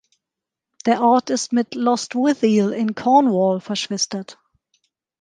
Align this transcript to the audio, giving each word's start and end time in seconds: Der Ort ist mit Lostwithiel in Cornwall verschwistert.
Der 0.87 1.03
Ort 1.03 1.29
ist 1.29 1.53
mit 1.53 1.75
Lostwithiel 1.75 2.71
in 2.71 2.95
Cornwall 2.95 3.59
verschwistert. 3.61 4.39